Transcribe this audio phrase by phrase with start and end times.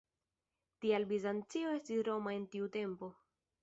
[0.85, 3.17] Tial Bizancio estis "Roma" en tiu tempo.